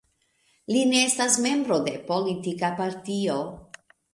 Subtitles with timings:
[0.75, 3.41] Li ne estas membro de politika partio.